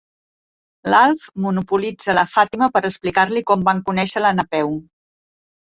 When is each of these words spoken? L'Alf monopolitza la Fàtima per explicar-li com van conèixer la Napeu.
L'Alf 0.93 1.25
monopolitza 1.43 2.17
la 2.19 2.25
Fàtima 2.31 2.71
per 2.79 2.83
explicar-li 2.91 3.47
com 3.53 3.69
van 3.71 3.85
conèixer 3.91 4.25
la 4.29 4.37
Napeu. 4.43 4.75